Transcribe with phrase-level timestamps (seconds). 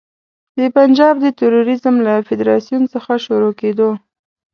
[0.57, 3.89] د پنجاب د توریزم له فدراسیون څخه شروع کېدو.